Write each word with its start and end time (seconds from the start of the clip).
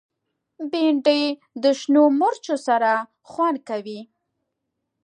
بېنډۍ 0.69 1.23
د 1.63 1.65
شنو 1.79 2.03
مرچو 2.19 2.55
سره 2.67 2.91
خوند 3.29 3.57
کوي 3.69 4.01